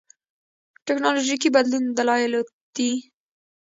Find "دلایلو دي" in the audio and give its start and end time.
1.97-2.91